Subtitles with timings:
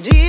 [0.00, 0.23] Deep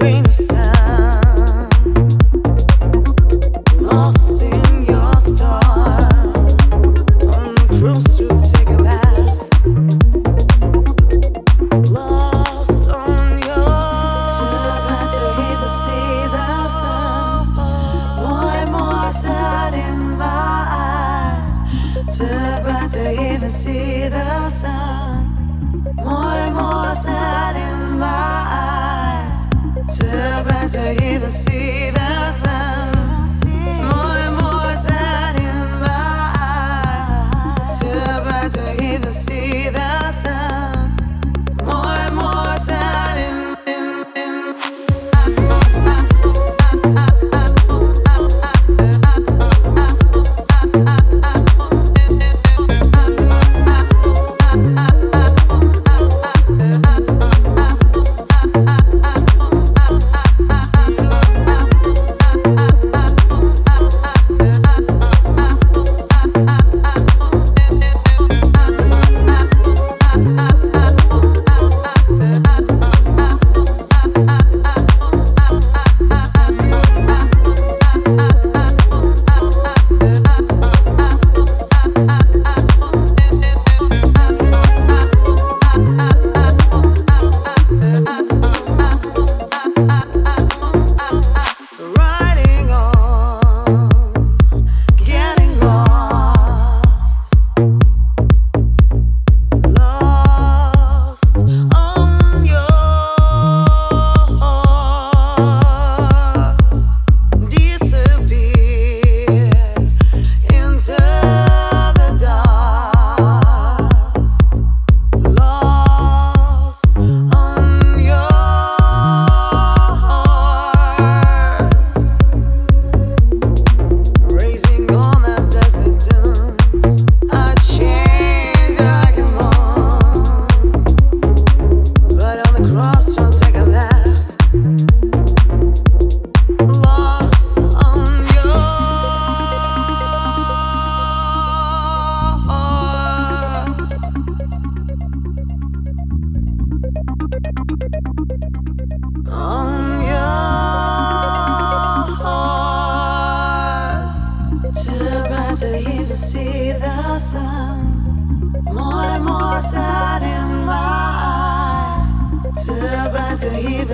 [0.00, 0.47] rain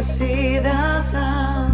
[0.02, 1.70] see the sun.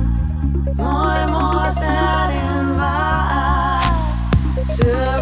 [0.76, 4.76] More and more sad in my eyes.
[4.76, 5.19] To